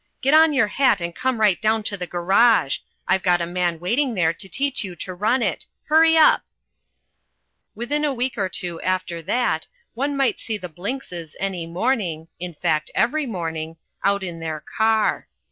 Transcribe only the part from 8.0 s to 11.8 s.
a week or two after that one might see the Blinkses any